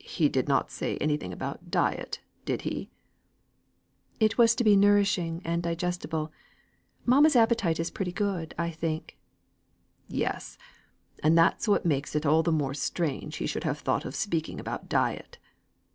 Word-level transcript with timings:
"He 0.00 0.30
did 0.30 0.48
not 0.48 0.70
say 0.70 0.96
anything 0.96 1.30
about 1.30 1.70
diet, 1.70 2.22
did 2.46 2.62
he?" 2.62 2.90
"It 4.18 4.38
was 4.38 4.54
to 4.54 4.64
be 4.64 4.76
nourishing, 4.78 5.42
and 5.44 5.62
digestible. 5.62 6.32
Mamma's 7.04 7.36
appetite 7.36 7.78
is 7.78 7.90
pretty 7.90 8.12
good, 8.12 8.54
I 8.56 8.70
think." 8.70 9.18
"Yes! 10.08 10.56
and 11.22 11.36
that 11.36 11.68
makes 11.84 12.16
it 12.16 12.24
all 12.24 12.42
the 12.42 12.50
more 12.50 12.72
strange 12.72 13.36
he 13.36 13.46
should 13.46 13.64
have 13.64 13.80
thought 13.80 14.06
of 14.06 14.14
speaking 14.14 14.58
about 14.58 14.88
diet." 14.88 15.36